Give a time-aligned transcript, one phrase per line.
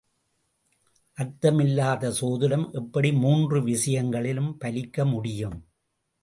[1.17, 5.57] அர்த்தமில்லாத சோதிடம் எப்படி மூன்று விஷயங்களிலும் பலிக்க முடியும்?